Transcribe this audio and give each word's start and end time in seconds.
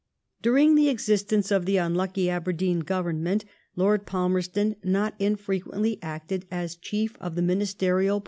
During 0.41 0.75
tbe 0.75 0.87
existence 0.89 1.51
of 1.51 1.67
the 1.67 1.75
unlnoky 1.77 2.27
Aberdeen 2.27 2.81
Ooyem 2.81 3.19
menty 3.21 3.43
Lord 3.75 4.07
Palmerston 4.07 4.75
not 4.83 5.19
nnfreqoently 5.19 5.99
acted 6.01 6.47
as 6.49 6.75
chief 6.75 7.15
of 7.19 7.35
the 7.35 7.43
ministerial. 7.43 8.19